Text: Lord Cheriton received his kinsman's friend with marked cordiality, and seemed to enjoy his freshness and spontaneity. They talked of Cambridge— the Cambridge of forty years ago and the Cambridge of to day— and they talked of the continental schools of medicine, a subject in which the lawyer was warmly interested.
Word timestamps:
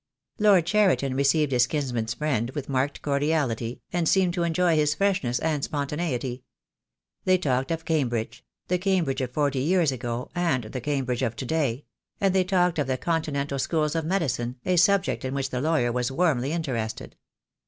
Lord 0.39 0.65
Cheriton 0.65 1.13
received 1.13 1.51
his 1.51 1.67
kinsman's 1.67 2.15
friend 2.15 2.49
with 2.55 2.67
marked 2.67 3.03
cordiality, 3.03 3.81
and 3.93 4.09
seemed 4.09 4.33
to 4.33 4.41
enjoy 4.41 4.75
his 4.75 4.95
freshness 4.95 5.37
and 5.37 5.63
spontaneity. 5.63 6.43
They 7.25 7.37
talked 7.37 7.69
of 7.69 7.85
Cambridge— 7.85 8.43
the 8.67 8.79
Cambridge 8.79 9.21
of 9.21 9.29
forty 9.29 9.59
years 9.59 9.91
ago 9.91 10.31
and 10.33 10.63
the 10.63 10.81
Cambridge 10.81 11.21
of 11.21 11.35
to 11.35 11.45
day— 11.45 11.85
and 12.19 12.33
they 12.33 12.43
talked 12.43 12.79
of 12.79 12.87
the 12.87 12.97
continental 12.97 13.59
schools 13.59 13.93
of 13.93 14.03
medicine, 14.03 14.55
a 14.65 14.75
subject 14.75 15.23
in 15.23 15.35
which 15.35 15.51
the 15.51 15.61
lawyer 15.61 15.91
was 15.91 16.11
warmly 16.11 16.51
interested. 16.51 17.15